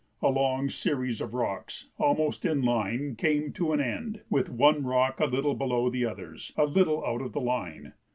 [0.23, 5.19] A long series of rocks almost in line came to an end, with one rock
[5.19, 7.93] a little below the others, a little out of the line.